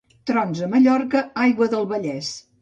[0.29, 2.33] Trons a Mallorca, aigua del Vallès.